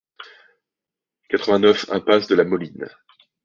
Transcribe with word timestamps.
quatre-vingt-neuf 1.29 1.87
impasse 1.91 2.25
de 2.27 2.33
la 2.33 2.43
Moline 2.43 2.87